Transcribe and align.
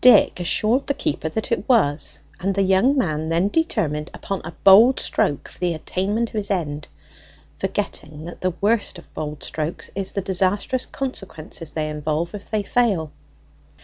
Dick 0.00 0.40
assured 0.40 0.88
the 0.88 0.94
keeper 0.94 1.28
that 1.28 1.52
it 1.52 1.68
was; 1.68 2.18
and 2.40 2.52
the 2.56 2.62
young 2.64 2.98
man 2.98 3.28
then 3.28 3.46
determined 3.46 4.10
upon 4.12 4.40
a 4.44 4.50
bold 4.64 4.98
stroke 4.98 5.48
for 5.48 5.60
the 5.60 5.72
attainment 5.72 6.30
of 6.30 6.34
his 6.34 6.50
end, 6.50 6.88
forgetting 7.60 8.24
that 8.24 8.40
the 8.40 8.54
worst 8.60 8.98
of 8.98 9.14
bold 9.14 9.44
strokes 9.44 9.88
is 9.94 10.10
the 10.10 10.20
disastrous 10.20 10.84
consequences 10.84 11.74
they 11.74 11.88
involve 11.90 12.34
if 12.34 12.50
they 12.50 12.64
fail. 12.64 13.12